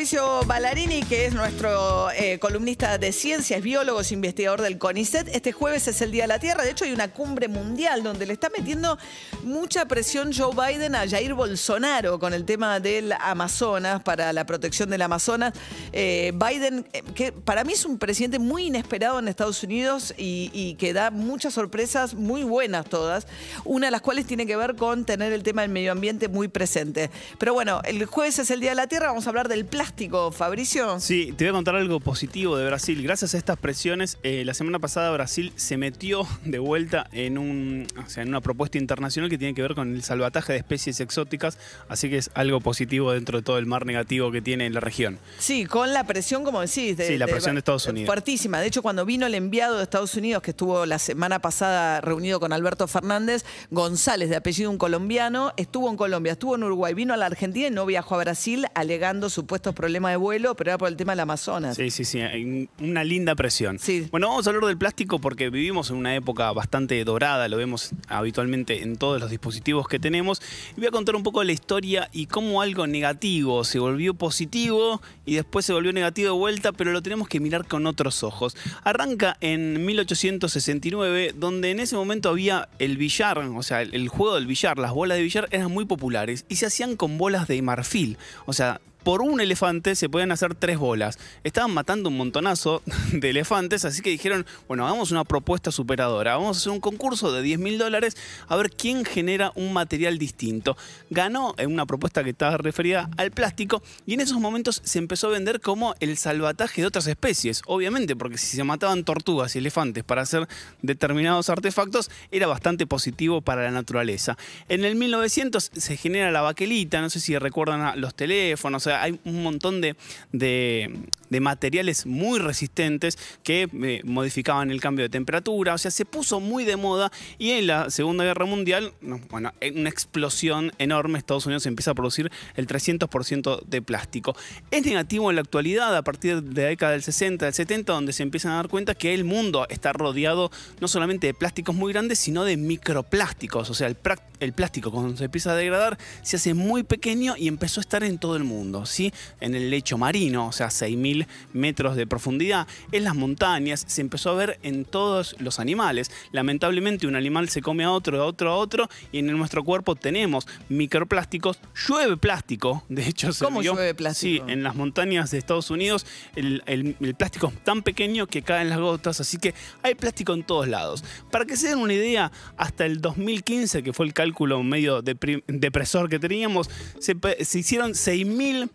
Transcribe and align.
Fabricio 0.00 0.40
Ballarini, 0.46 1.02
que 1.02 1.26
es 1.26 1.34
nuestro 1.34 2.10
eh, 2.12 2.38
columnista 2.38 2.96
de 2.96 3.12
ciencias, 3.12 3.60
biólogo, 3.60 4.00
es 4.00 4.12
investigador 4.12 4.62
del 4.62 4.78
CONICET. 4.78 5.28
Este 5.28 5.52
jueves 5.52 5.88
es 5.88 6.00
el 6.00 6.10
Día 6.10 6.22
de 6.22 6.28
la 6.28 6.38
Tierra. 6.38 6.64
De 6.64 6.70
hecho, 6.70 6.86
hay 6.86 6.92
una 6.92 7.08
cumbre 7.08 7.48
mundial 7.48 8.02
donde 8.02 8.24
le 8.24 8.32
está 8.32 8.48
metiendo 8.48 8.96
mucha 9.42 9.84
presión 9.84 10.32
Joe 10.32 10.54
Biden 10.54 10.94
a 10.94 11.06
Jair 11.06 11.34
Bolsonaro 11.34 12.18
con 12.18 12.32
el 12.32 12.46
tema 12.46 12.80
del 12.80 13.12
Amazonas, 13.12 14.02
para 14.02 14.32
la 14.32 14.46
protección 14.46 14.88
del 14.88 15.02
Amazonas. 15.02 15.52
Eh, 15.92 16.32
Biden, 16.34 16.88
eh, 16.94 17.02
que 17.14 17.30
para 17.32 17.62
mí 17.62 17.74
es 17.74 17.84
un 17.84 17.98
presidente 17.98 18.38
muy 18.38 18.68
inesperado 18.68 19.18
en 19.18 19.28
Estados 19.28 19.62
Unidos 19.62 20.14
y 20.16 20.76
que 20.78 20.94
da 20.94 21.10
muchas 21.10 21.52
sorpresas 21.52 22.14
muy 22.14 22.42
buenas 22.42 22.86
todas, 22.86 23.26
una 23.66 23.88
de 23.88 23.90
las 23.90 24.00
cuales 24.00 24.24
tiene 24.24 24.46
que 24.46 24.56
ver 24.56 24.76
con 24.76 25.04
tener 25.04 25.34
el 25.34 25.42
tema 25.42 25.60
del 25.60 25.70
medio 25.70 25.92
ambiente 25.92 26.28
muy 26.28 26.48
presente. 26.48 27.10
Pero 27.36 27.52
bueno, 27.52 27.82
el 27.84 28.02
jueves 28.06 28.38
es 28.38 28.50
el 28.50 28.60
Día 28.60 28.70
de 28.70 28.76
la 28.76 28.86
Tierra, 28.86 29.08
vamos 29.08 29.26
a 29.26 29.28
hablar 29.28 29.48
del 29.48 29.66
plástico, 29.66 29.89
Fabricio. 30.32 30.98
Sí, 30.98 31.34
te 31.36 31.44
voy 31.44 31.50
a 31.50 31.52
contar 31.52 31.76
algo 31.76 32.00
positivo 32.00 32.56
de 32.56 32.64
Brasil. 32.64 33.02
Gracias 33.02 33.34
a 33.34 33.38
estas 33.38 33.58
presiones, 33.58 34.18
eh, 34.22 34.44
la 34.44 34.54
semana 34.54 34.78
pasada 34.78 35.10
Brasil 35.10 35.52
se 35.56 35.76
metió 35.76 36.26
de 36.44 36.58
vuelta 36.58 37.06
en, 37.12 37.36
un, 37.36 37.86
o 38.02 38.08
sea, 38.08 38.22
en 38.22 38.30
una 38.30 38.40
propuesta 38.40 38.78
internacional 38.78 39.28
que 39.28 39.36
tiene 39.36 39.54
que 39.54 39.62
ver 39.62 39.74
con 39.74 39.94
el 39.94 40.02
salvataje 40.02 40.54
de 40.54 40.58
especies 40.58 41.00
exóticas, 41.00 41.58
así 41.88 42.08
que 42.08 42.18
es 42.18 42.30
algo 42.34 42.60
positivo 42.60 43.12
dentro 43.12 43.38
de 43.38 43.42
todo 43.42 43.58
el 43.58 43.66
mar 43.66 43.84
negativo 43.84 44.30
que 44.30 44.40
tiene 44.40 44.66
en 44.66 44.74
la 44.74 44.80
región. 44.80 45.18
Sí, 45.38 45.66
con 45.66 45.92
la 45.92 46.04
presión, 46.04 46.44
como 46.44 46.60
decís. 46.60 46.96
Sí, 46.96 47.18
la 47.18 47.26
presión 47.26 47.56
de 47.56 47.58
Estados 47.58 47.86
Unidos. 47.86 48.06
Fuertísima. 48.06 48.60
De 48.60 48.68
hecho, 48.68 48.82
cuando 48.82 49.04
vino 49.04 49.26
el 49.26 49.34
enviado 49.34 49.76
de 49.76 49.82
Estados 49.82 50.14
Unidos, 50.14 50.42
que 50.42 50.52
estuvo 50.52 50.86
la 50.86 50.98
semana 50.98 51.40
pasada 51.40 52.00
reunido 52.00 52.40
con 52.40 52.52
Alberto 52.52 52.88
Fernández, 52.88 53.44
González, 53.70 54.30
de 54.30 54.36
apellido 54.36 54.70
un 54.70 54.78
colombiano, 54.78 55.52
estuvo 55.56 55.90
en 55.90 55.96
Colombia, 55.96 56.32
estuvo 56.32 56.54
en 56.54 56.64
Uruguay, 56.64 56.94
vino 56.94 57.12
a 57.12 57.16
la 57.16 57.26
Argentina 57.26 57.66
y 57.66 57.70
no 57.70 57.84
viajó 57.86 58.14
a 58.14 58.18
Brasil 58.18 58.66
alegando 58.74 59.28
supuestos 59.30 59.74
problemas 59.80 60.12
de 60.12 60.16
vuelo, 60.16 60.54
pero 60.54 60.72
era 60.72 60.78
por 60.78 60.88
el 60.88 60.96
tema 60.96 61.12
del 61.12 61.20
Amazonas. 61.20 61.74
Sí, 61.74 61.90
sí, 61.90 62.04
sí, 62.04 62.20
hay 62.20 62.68
una 62.80 63.02
linda 63.02 63.34
presión. 63.34 63.78
Sí. 63.78 64.08
Bueno, 64.10 64.28
vamos 64.28 64.46
a 64.46 64.50
hablar 64.50 64.66
del 64.66 64.76
plástico 64.76 65.18
porque 65.20 65.48
vivimos 65.48 65.88
en 65.88 65.96
una 65.96 66.14
época 66.14 66.52
bastante 66.52 67.02
dorada, 67.02 67.48
lo 67.48 67.56
vemos 67.56 67.92
habitualmente 68.06 68.82
en 68.82 68.96
todos 68.96 69.18
los 69.18 69.30
dispositivos 69.30 69.88
que 69.88 69.98
tenemos. 69.98 70.42
Y 70.76 70.80
voy 70.80 70.88
a 70.88 70.90
contar 70.90 71.16
un 71.16 71.22
poco 71.22 71.42
la 71.44 71.52
historia 71.52 72.10
y 72.12 72.26
cómo 72.26 72.60
algo 72.60 72.86
negativo 72.86 73.64
se 73.64 73.78
volvió 73.78 74.12
positivo 74.12 75.00
y 75.24 75.36
después 75.36 75.64
se 75.64 75.72
volvió 75.72 75.94
negativo 75.94 76.34
de 76.34 76.38
vuelta, 76.38 76.72
pero 76.72 76.92
lo 76.92 77.00
tenemos 77.00 77.26
que 77.26 77.40
mirar 77.40 77.66
con 77.66 77.86
otros 77.86 78.22
ojos. 78.22 78.58
Arranca 78.84 79.38
en 79.40 79.86
1869, 79.86 81.32
donde 81.36 81.70
en 81.70 81.80
ese 81.80 81.96
momento 81.96 82.28
había 82.28 82.68
el 82.78 82.98
billar, 82.98 83.38
o 83.38 83.62
sea, 83.62 83.80
el 83.80 84.08
juego 84.08 84.34
del 84.34 84.46
billar, 84.46 84.78
las 84.78 84.92
bolas 84.92 85.16
de 85.16 85.22
billar 85.22 85.48
eran 85.52 85.70
muy 85.72 85.86
populares 85.86 86.44
y 86.50 86.56
se 86.56 86.66
hacían 86.66 86.96
con 86.96 87.16
bolas 87.16 87.48
de 87.48 87.62
marfil. 87.62 88.18
O 88.44 88.52
sea, 88.52 88.80
por 89.02 89.22
un 89.22 89.40
elefante 89.40 89.94
se 89.94 90.08
podían 90.08 90.32
hacer 90.32 90.54
tres 90.54 90.78
bolas. 90.78 91.18
Estaban 91.44 91.72
matando 91.72 92.08
un 92.08 92.16
montonazo 92.16 92.82
de 93.12 93.30
elefantes, 93.30 93.84
así 93.84 94.02
que 94.02 94.10
dijeron, 94.10 94.46
bueno, 94.68 94.86
hagamos 94.86 95.10
una 95.10 95.24
propuesta 95.24 95.70
superadora. 95.70 96.36
Vamos 96.36 96.56
a 96.56 96.60
hacer 96.60 96.72
un 96.72 96.80
concurso 96.80 97.32
de 97.32 97.42
10 97.42 97.58
mil 97.58 97.78
dólares 97.78 98.16
a 98.48 98.56
ver 98.56 98.70
quién 98.70 99.04
genera 99.04 99.52
un 99.54 99.72
material 99.72 100.18
distinto. 100.18 100.76
Ganó 101.10 101.54
en 101.58 101.72
una 101.72 101.86
propuesta 101.86 102.22
que 102.24 102.30
estaba 102.30 102.56
referida 102.56 103.10
al 103.16 103.30
plástico 103.30 103.82
y 104.06 104.14
en 104.14 104.20
esos 104.20 104.38
momentos 104.38 104.80
se 104.84 104.98
empezó 104.98 105.28
a 105.28 105.30
vender 105.30 105.60
como 105.60 105.94
el 106.00 106.16
salvataje 106.16 106.82
de 106.82 106.86
otras 106.86 107.06
especies. 107.06 107.62
Obviamente, 107.66 108.16
porque 108.16 108.38
si 108.38 108.56
se 108.56 108.64
mataban 108.64 109.04
tortugas 109.04 109.54
y 109.54 109.58
elefantes 109.58 110.04
para 110.04 110.22
hacer 110.22 110.48
determinados 110.82 111.48
artefactos, 111.48 112.10
era 112.30 112.46
bastante 112.46 112.86
positivo 112.86 113.40
para 113.40 113.62
la 113.62 113.70
naturaleza. 113.70 114.36
En 114.68 114.84
el 114.84 114.96
1900 114.96 115.70
se 115.74 115.96
genera 115.96 116.30
la 116.30 116.42
baquelita, 116.42 117.00
no 117.00 117.10
sé 117.10 117.20
si 117.20 117.36
recuerdan 117.38 118.00
los 118.00 118.14
teléfonos, 118.14 118.86
hay 118.90 119.18
un 119.24 119.42
montón 119.42 119.80
de, 119.80 119.96
de, 120.32 121.40
materiales 121.40 122.06
muy 122.06 122.38
resistentes 122.38 123.18
que 123.42 123.68
eh, 123.72 124.00
modificaban 124.04 124.70
el 124.70 124.80
cambio 124.80 125.04
de 125.04 125.08
temperatura. 125.08 125.74
O 125.74 125.78
sea, 125.78 125.90
se 125.90 126.04
puso 126.04 126.40
muy 126.40 126.64
de 126.64 126.76
moda 126.76 127.10
y 127.38 127.50
en 127.52 127.66
la 127.66 127.90
Segunda 127.90 128.24
Guerra 128.24 128.44
Mundial, 128.44 128.92
no, 129.00 129.20
bueno, 129.30 129.52
una 129.74 129.88
explosión 129.88 130.72
enorme. 130.78 131.18
Estados 131.18 131.46
Unidos 131.46 131.66
empieza 131.66 131.92
a 131.92 131.94
producir 131.94 132.30
el 132.56 132.66
300% 132.66 133.62
de 133.64 133.82
plástico. 133.82 134.36
Es 134.70 134.84
negativo 134.84 135.30
en 135.30 135.36
la 135.36 135.42
actualidad, 135.42 135.96
a 135.96 136.02
partir 136.02 136.42
de 136.42 136.62
la 136.62 136.68
década 136.68 136.92
del 136.92 137.02
60, 137.02 137.44
del 137.44 137.54
70, 137.54 137.92
donde 137.92 138.12
se 138.12 138.22
empiezan 138.22 138.52
a 138.52 138.56
dar 138.56 138.68
cuenta 138.68 138.94
que 138.94 139.14
el 139.14 139.24
mundo 139.24 139.66
está 139.68 139.92
rodeado 139.92 140.50
no 140.80 140.88
solamente 140.88 141.26
de 141.26 141.34
plásticos 141.34 141.74
muy 141.74 141.92
grandes, 141.92 142.18
sino 142.18 142.44
de 142.44 142.56
microplásticos. 142.56 143.70
O 143.70 143.74
sea, 143.74 143.88
el 143.88 144.52
plástico 144.52 144.90
cuando 144.90 145.16
se 145.16 145.24
empieza 145.24 145.52
a 145.52 145.56
degradar 145.56 145.98
se 146.22 146.36
hace 146.36 146.54
muy 146.54 146.82
pequeño 146.82 147.36
y 147.36 147.48
empezó 147.48 147.80
a 147.80 147.82
estar 147.82 148.02
en 148.04 148.18
todo 148.18 148.36
el 148.36 148.44
mundo. 148.44 148.79
¿Sí? 148.86 149.12
En 149.40 149.54
el 149.54 149.70
lecho 149.70 149.98
marino, 149.98 150.46
o 150.46 150.52
sea, 150.52 150.68
6.000 150.68 151.26
metros 151.52 151.96
de 151.96 152.06
profundidad, 152.06 152.66
en 152.92 153.04
las 153.04 153.14
montañas, 153.14 153.84
se 153.86 154.00
empezó 154.00 154.30
a 154.30 154.34
ver 154.34 154.58
en 154.62 154.84
todos 154.84 155.36
los 155.38 155.60
animales. 155.60 156.10
Lamentablemente 156.32 157.06
un 157.06 157.16
animal 157.16 157.48
se 157.48 157.60
come 157.62 157.84
a 157.84 157.90
otro, 157.90 158.22
a 158.22 158.24
otro, 158.26 158.50
a 158.52 158.56
otro, 158.56 158.88
y 159.12 159.18
en 159.18 159.26
nuestro 159.26 159.64
cuerpo 159.64 159.96
tenemos 159.96 160.46
microplásticos, 160.68 161.58
llueve 161.88 162.16
plástico, 162.16 162.84
de 162.88 163.06
hecho 163.06 163.32
se 163.32 163.44
¿Cómo 163.44 163.60
vio- 163.60 163.74
llueve 163.74 163.94
plástico? 163.94 164.44
Sí, 164.46 164.52
en 164.52 164.62
las 164.62 164.74
montañas 164.74 165.30
de 165.30 165.38
Estados 165.38 165.70
Unidos 165.70 166.06
el, 166.36 166.62
el- 166.66 166.96
el 167.00 167.14
plástico 167.14 167.48
es 167.54 167.64
tan 167.64 167.82
pequeño 167.82 168.26
que 168.26 168.42
caen 168.42 168.68
las 168.70 168.78
gotas, 168.78 169.20
así 169.20 169.38
que 169.38 169.54
hay 169.82 169.94
plástico 169.94 170.32
en 170.34 170.42
todos 170.44 170.68
lados. 170.68 171.04
Para 171.30 171.44
que 171.44 171.56
se 171.56 171.68
den 171.68 171.78
una 171.78 171.94
idea, 171.94 172.32
hasta 172.56 172.86
el 172.86 173.00
2015, 173.00 173.82
que 173.82 173.92
fue 173.92 174.06
el 174.06 174.12
cálculo 174.14 174.62
medio 174.62 175.02
depresor 175.02 176.08
que 176.08 176.18
teníamos, 176.18 176.70
se, 176.98 177.16
se 177.44 177.58
hicieron 177.58 177.92
6.000 177.92 178.69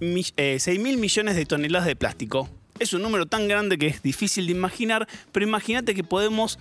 eh, 0.00 0.56
6 0.58 0.80
mil 0.80 0.98
millones 0.98 1.36
de 1.36 1.46
toneladas 1.46 1.86
de 1.86 1.96
plástico. 1.96 2.48
Es 2.78 2.92
un 2.92 3.02
número 3.02 3.26
tan 3.26 3.48
grande 3.48 3.78
que 3.78 3.86
es 3.86 4.02
difícil 4.02 4.46
de 4.46 4.52
imaginar, 4.52 5.08
pero 5.32 5.46
imagínate 5.46 5.94
que 5.94 6.04
podemos 6.04 6.58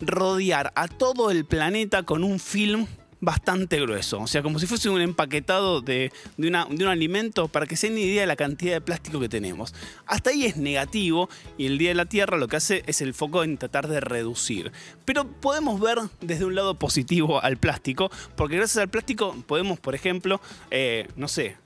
rodear 0.00 0.72
a 0.74 0.88
todo 0.88 1.30
el 1.30 1.44
planeta 1.46 2.02
con 2.02 2.24
un 2.24 2.38
film 2.38 2.86
bastante 3.20 3.80
grueso. 3.80 4.20
O 4.20 4.26
sea, 4.26 4.42
como 4.42 4.58
si 4.58 4.66
fuese 4.66 4.88
un 4.88 5.00
empaquetado 5.00 5.80
de, 5.80 6.12
de 6.36 6.48
un 6.48 6.88
alimento 6.88 7.48
para 7.48 7.66
que 7.66 7.76
se 7.76 7.88
den 7.88 7.98
idea 7.98 8.20
de 8.22 8.26
la 8.26 8.36
cantidad 8.36 8.74
de 8.74 8.80
plástico 8.80 9.20
que 9.20 9.28
tenemos. 9.28 9.74
Hasta 10.06 10.30
ahí 10.30 10.44
es 10.44 10.56
negativo 10.56 11.28
y 11.56 11.66
el 11.66 11.78
Día 11.78 11.90
de 11.90 11.94
la 11.94 12.06
Tierra 12.06 12.36
lo 12.36 12.48
que 12.48 12.56
hace 12.56 12.82
es 12.86 13.00
el 13.00 13.14
foco 13.14 13.42
en 13.42 13.58
tratar 13.58 13.88
de 13.88 14.00
reducir. 14.00 14.72
Pero 15.04 15.26
podemos 15.40 15.80
ver 15.80 15.98
desde 16.20 16.44
un 16.44 16.54
lado 16.54 16.78
positivo 16.78 17.42
al 17.42 17.56
plástico, 17.56 18.10
porque 18.36 18.56
gracias 18.56 18.82
al 18.82 18.90
plástico 18.90 19.34
podemos, 19.46 19.80
por 19.80 19.94
ejemplo, 19.94 20.40
eh, 20.70 21.08
no 21.16 21.28
sé, 21.28 21.56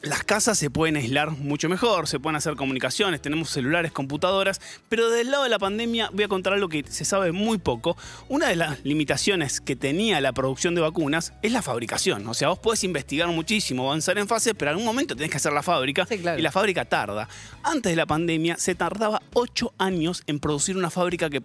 las 0.00 0.22
casas 0.22 0.56
se 0.58 0.70
pueden 0.70 0.96
aislar 0.96 1.32
mucho 1.32 1.68
mejor, 1.68 2.06
se 2.06 2.20
pueden 2.20 2.36
hacer 2.36 2.54
comunicaciones, 2.54 3.20
tenemos 3.20 3.50
celulares, 3.50 3.90
computadoras, 3.90 4.60
pero 4.88 5.10
del 5.10 5.30
lado 5.30 5.42
de 5.42 5.48
la 5.48 5.58
pandemia 5.58 6.10
voy 6.12 6.24
a 6.24 6.28
contar 6.28 6.52
algo 6.52 6.68
que 6.68 6.84
se 6.88 7.04
sabe 7.04 7.32
muy 7.32 7.58
poco. 7.58 7.96
Una 8.28 8.48
de 8.48 8.56
las 8.56 8.84
limitaciones 8.84 9.60
que 9.60 9.74
tenía 9.74 10.20
la 10.20 10.32
producción 10.32 10.74
de 10.76 10.82
vacunas 10.82 11.32
es 11.42 11.50
la 11.52 11.62
fabricación. 11.62 12.26
O 12.28 12.34
sea, 12.34 12.48
vos 12.48 12.60
podés 12.60 12.84
investigar 12.84 13.28
muchísimo, 13.28 13.86
avanzar 13.86 14.18
en 14.18 14.28
fase, 14.28 14.54
pero 14.54 14.70
en 14.70 14.74
algún 14.76 14.86
momento 14.86 15.16
tenés 15.16 15.30
que 15.30 15.38
hacer 15.38 15.52
la 15.52 15.62
fábrica 15.62 16.06
Sí, 16.06 16.18
claro. 16.18 16.38
y 16.38 16.42
la 16.42 16.52
fábrica 16.52 16.84
tarda. 16.84 17.28
Antes 17.64 17.90
de 17.90 17.96
la 17.96 18.06
pandemia 18.06 18.56
se 18.56 18.74
tardaba 18.76 19.20
8 19.34 19.74
años 19.78 20.22
en 20.26 20.38
producir 20.38 20.76
una 20.76 20.90
fábrica 20.90 21.28
que 21.28 21.42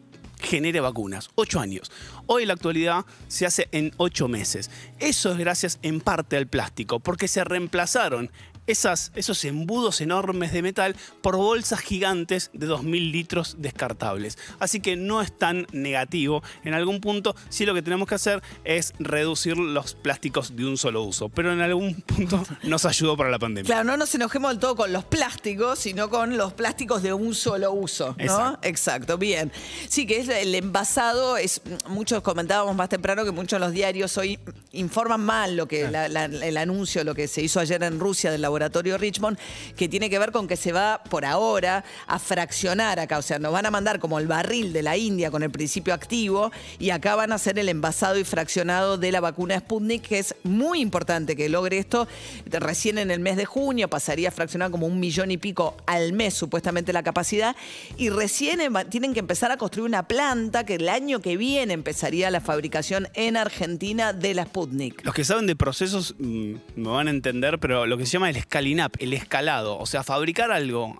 genere 0.53 0.81
vacunas. 0.81 1.31
8 1.33 1.59
años. 1.59 1.91
Hoy 2.27 2.43
en 2.43 2.49
la 2.49 2.53
actualidad 2.53 3.05
se 3.27 3.47
hace 3.47 3.69
en 3.71 3.91
8 3.97 4.27
meses. 4.27 4.69
Eso 4.99 5.31
es 5.31 5.37
gracias 5.39 5.79
en 5.81 5.99
parte 5.99 6.37
al 6.37 6.45
plástico, 6.45 6.99
porque 6.99 7.27
se 7.27 7.43
reemplazaron 7.43 8.29
esas, 8.67 9.11
esos 9.15 9.43
embudos 9.45 9.99
enormes 10.01 10.53
de 10.53 10.61
metal 10.61 10.95
por 11.21 11.35
bolsas 11.35 11.79
gigantes 11.81 12.49
de 12.53 12.67
2.000 12.67 13.11
litros 13.11 13.55
descartables. 13.59 14.37
Así 14.59 14.79
que 14.79 14.95
no 14.95 15.21
es 15.21 15.37
tan 15.37 15.67
negativo. 15.71 16.41
En 16.63 16.73
algún 16.73 17.01
punto 17.01 17.35
sí 17.49 17.65
lo 17.65 17.73
que 17.73 17.81
tenemos 17.81 18.07
que 18.07 18.15
hacer 18.15 18.41
es 18.63 18.93
reducir 18.99 19.57
los 19.57 19.95
plásticos 19.95 20.55
de 20.55 20.65
un 20.65 20.77
solo 20.77 21.03
uso. 21.03 21.29
Pero 21.29 21.51
en 21.51 21.61
algún 21.61 21.95
punto 22.01 22.43
nos 22.63 22.85
ayudó 22.85 23.17
para 23.17 23.29
la 23.29 23.39
pandemia. 23.39 23.67
Claro, 23.67 23.83
no 23.83 23.97
nos 23.97 24.15
enojemos 24.15 24.51
del 24.51 24.59
todo 24.59 24.75
con 24.77 24.93
los 24.93 25.03
plásticos, 25.03 25.79
sino 25.79 26.09
con 26.09 26.37
los 26.37 26.53
plásticos 26.53 27.03
de 27.03 27.11
un 27.13 27.35
solo 27.35 27.71
uso, 27.73 28.15
¿no? 28.17 28.23
Exacto. 28.23 28.59
Exacto, 28.67 29.17
bien. 29.17 29.51
Sí, 29.89 30.05
que 30.05 30.19
es 30.19 30.29
el 30.29 30.55
envasado, 30.55 31.37
es 31.37 31.61
muchos 31.89 32.21
comentábamos 32.21 32.75
más 32.75 32.87
temprano 32.89 33.25
que 33.25 33.31
muchos 33.31 33.59
de 33.59 33.65
los 33.65 33.73
diarios 33.73 34.17
hoy 34.17 34.39
informan 34.71 35.21
mal 35.21 35.55
lo 35.57 35.67
que 35.67 35.89
la- 35.91 36.07
la- 36.07 36.25
el 36.25 36.57
anuncio, 36.57 37.03
lo 37.03 37.13
que 37.13 37.27
se 37.27 37.41
hizo 37.41 37.59
ayer 37.59 37.83
en 37.83 37.99
Rusia 37.99 38.31
del 38.31 38.41
laboratorio 38.41 38.52
laboratorio 38.53 38.99
Richmond, 38.99 39.39
que 39.75 39.89
tiene 39.89 40.11
que 40.11 40.19
ver 40.19 40.31
con 40.31 40.47
que 40.47 40.55
se 40.55 40.71
va 40.71 41.01
por 41.09 41.25
ahora 41.25 41.83
a 42.05 42.19
fraccionar 42.19 42.99
acá. 42.99 43.17
O 43.17 43.23
sea, 43.23 43.39
nos 43.39 43.51
van 43.51 43.65
a 43.65 43.71
mandar 43.71 43.99
como 43.99 44.19
el 44.19 44.27
barril 44.27 44.73
de 44.73 44.83
la 44.83 44.95
India 44.95 45.31
con 45.31 45.41
el 45.41 45.49
principio 45.49 45.91
activo 45.91 46.51
y 46.77 46.91
acá 46.91 47.15
van 47.15 47.31
a 47.31 47.35
hacer 47.35 47.57
el 47.57 47.67
envasado 47.67 48.19
y 48.19 48.23
fraccionado 48.23 48.99
de 48.99 49.11
la 49.11 49.21
vacuna 49.21 49.57
Sputnik, 49.57 50.03
que 50.03 50.19
es 50.19 50.35
muy 50.43 50.81
importante 50.81 51.35
que 51.35 51.49
logre 51.49 51.79
esto. 51.79 52.07
Recién 52.45 52.99
en 52.99 53.09
el 53.09 53.21
mes 53.21 53.37
de 53.37 53.45
junio 53.45 53.89
pasaría 53.89 54.29
a 54.29 54.31
fraccionar 54.31 54.69
como 54.69 54.85
un 54.85 54.99
millón 54.99 55.31
y 55.31 55.37
pico 55.37 55.75
al 55.87 56.13
mes, 56.13 56.35
supuestamente 56.35 56.93
la 56.93 57.01
capacidad. 57.01 57.55
Y 57.97 58.09
recién 58.09 58.59
tienen 58.91 59.13
que 59.13 59.19
empezar 59.19 59.51
a 59.51 59.57
construir 59.57 59.87
una 59.87 60.07
planta 60.07 60.63
que 60.63 60.75
el 60.75 60.89
año 60.89 61.21
que 61.21 61.37
viene 61.37 61.73
empezaría 61.73 62.29
la 62.29 62.39
fabricación 62.39 63.07
en 63.15 63.35
Argentina 63.35 64.13
de 64.13 64.35
la 64.35 64.45
Sputnik. 64.45 65.03
Los 65.03 65.15
que 65.15 65.23
saben 65.23 65.47
de 65.47 65.55
procesos 65.55 66.13
mm, 66.19 66.53
me 66.75 66.89
van 66.89 67.07
a 67.07 67.11
entender, 67.11 67.59
pero 67.59 67.87
lo 67.87 67.97
que 67.97 68.05
se 68.05 68.13
llama 68.13 68.29
el 68.29 68.42
scaling 68.43 68.81
up, 68.81 68.91
el 68.99 69.13
escalado, 69.13 69.77
o 69.77 69.85
sea, 69.85 70.03
fabricar 70.03 70.51
algo 70.51 70.95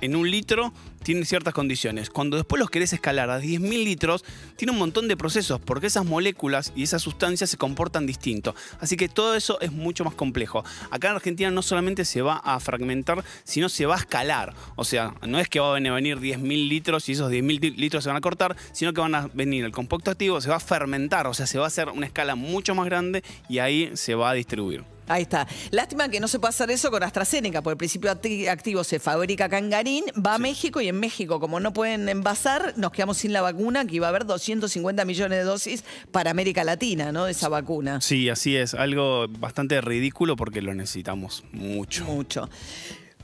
en 0.00 0.16
un 0.16 0.30
litro 0.30 0.72
tiene 1.06 1.24
ciertas 1.24 1.54
condiciones. 1.54 2.10
Cuando 2.10 2.36
después 2.36 2.58
los 2.58 2.68
querés 2.68 2.92
escalar 2.92 3.30
a 3.30 3.40
10.000 3.40 3.84
litros, 3.84 4.24
tiene 4.56 4.72
un 4.72 4.78
montón 4.78 5.06
de 5.06 5.16
procesos, 5.16 5.60
porque 5.60 5.86
esas 5.86 6.04
moléculas 6.04 6.72
y 6.74 6.82
esas 6.82 7.00
sustancias 7.00 7.48
se 7.48 7.56
comportan 7.56 8.06
distinto. 8.06 8.56
Así 8.80 8.96
que 8.96 9.08
todo 9.08 9.36
eso 9.36 9.60
es 9.60 9.70
mucho 9.70 10.04
más 10.04 10.14
complejo. 10.14 10.64
Acá 10.90 11.10
en 11.10 11.14
Argentina 11.14 11.48
no 11.52 11.62
solamente 11.62 12.04
se 12.04 12.22
va 12.22 12.38
a 12.38 12.58
fragmentar, 12.58 13.22
sino 13.44 13.68
se 13.68 13.86
va 13.86 13.94
a 13.94 13.98
escalar. 13.98 14.52
O 14.74 14.82
sea, 14.82 15.14
no 15.24 15.38
es 15.38 15.48
que 15.48 15.60
van 15.60 15.86
a 15.86 15.94
venir 15.94 16.18
10.000 16.18 16.68
litros 16.68 17.08
y 17.08 17.12
esos 17.12 17.30
10.000 17.30 17.76
litros 17.76 18.02
se 18.02 18.10
van 18.10 18.16
a 18.16 18.20
cortar, 18.20 18.56
sino 18.72 18.92
que 18.92 19.00
van 19.00 19.14
a 19.14 19.28
venir 19.32 19.64
el 19.64 19.70
compuesto 19.70 20.10
activo, 20.10 20.40
se 20.40 20.48
va 20.48 20.56
a 20.56 20.60
fermentar, 20.60 21.28
o 21.28 21.34
sea, 21.34 21.46
se 21.46 21.58
va 21.58 21.66
a 21.66 21.68
hacer 21.68 21.88
una 21.88 22.06
escala 22.06 22.34
mucho 22.34 22.74
más 22.74 22.86
grande 22.86 23.22
y 23.48 23.60
ahí 23.60 23.92
se 23.94 24.16
va 24.16 24.30
a 24.30 24.34
distribuir. 24.34 24.95
Ahí 25.08 25.22
está. 25.22 25.46
Lástima 25.70 26.08
que 26.08 26.20
no 26.20 26.28
se 26.28 26.38
pueda 26.38 26.50
hacer 26.50 26.70
eso 26.70 26.90
con 26.90 27.02
AstraZeneca, 27.02 27.62
porque 27.62 27.74
el 27.74 27.78
principio 27.78 28.10
activo 28.10 28.84
se 28.84 28.98
fabrica 28.98 29.46
acá 29.46 29.58
en 29.58 29.70
Garín, 29.70 30.04
va 30.14 30.34
a 30.34 30.38
México 30.38 30.80
y 30.80 30.88
en 30.88 30.98
México, 30.98 31.38
como 31.40 31.60
no 31.60 31.72
pueden 31.72 32.08
envasar, 32.08 32.74
nos 32.76 32.90
quedamos 32.92 33.18
sin 33.18 33.32
la 33.32 33.42
vacuna, 33.42 33.86
que 33.86 33.96
iba 33.96 34.06
a 34.06 34.10
haber 34.10 34.26
250 34.26 35.04
millones 35.04 35.38
de 35.38 35.44
dosis 35.44 35.84
para 36.10 36.30
América 36.30 36.64
Latina, 36.64 37.12
¿no? 37.12 37.26
De 37.26 37.32
esa 37.32 37.48
vacuna. 37.48 38.00
Sí, 38.00 38.28
así 38.28 38.56
es. 38.56 38.74
Algo 38.74 39.28
bastante 39.28 39.80
ridículo 39.80 40.36
porque 40.36 40.62
lo 40.62 40.74
necesitamos 40.74 41.44
mucho. 41.52 42.04
Mucho. 42.04 42.48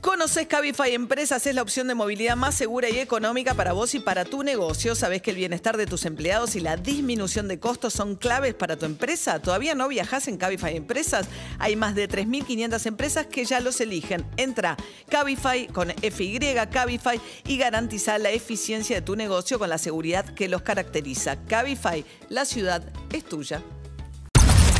Conoces 0.02 0.48
Cabify 0.48 0.94
Empresas, 0.94 1.46
es 1.46 1.54
la 1.54 1.62
opción 1.62 1.86
de 1.86 1.94
movilidad 1.94 2.34
más 2.34 2.56
segura 2.56 2.90
y 2.90 2.98
económica 2.98 3.54
para 3.54 3.72
vos 3.72 3.94
y 3.94 4.00
para 4.00 4.24
tu 4.24 4.42
negocio. 4.42 4.96
Sabés 4.96 5.22
que 5.22 5.30
el 5.30 5.36
bienestar 5.36 5.76
de 5.76 5.86
tus 5.86 6.06
empleados 6.06 6.56
y 6.56 6.60
la 6.60 6.76
disminución 6.76 7.46
de 7.46 7.60
costos 7.60 7.92
son 7.92 8.16
claves 8.16 8.54
para 8.54 8.76
tu 8.76 8.84
empresa. 8.84 9.40
¿Todavía 9.40 9.76
no 9.76 9.86
viajas 9.86 10.26
en 10.26 10.38
Cabify 10.38 10.76
Empresas? 10.76 11.28
Hay 11.60 11.76
más 11.76 11.94
de 11.94 12.08
3.500 12.08 12.84
empresas 12.86 13.26
que 13.26 13.44
ya 13.44 13.60
los 13.60 13.80
eligen. 13.80 14.26
Entra 14.36 14.76
Cabify 15.08 15.68
con 15.68 15.90
FY, 15.90 16.40
Cabify 16.72 17.20
y 17.46 17.56
garantiza 17.56 18.18
la 18.18 18.30
eficiencia 18.30 18.96
de 18.96 19.02
tu 19.02 19.14
negocio 19.14 19.60
con 19.60 19.68
la 19.68 19.78
seguridad 19.78 20.24
que 20.34 20.48
los 20.48 20.62
caracteriza. 20.62 21.36
Cabify, 21.46 22.04
la 22.28 22.44
ciudad 22.44 22.82
es 23.12 23.24
tuya. 23.24 23.62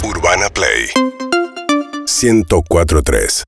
Urbana 0.03 0.49
Play 0.49 0.89
1043 2.09 3.45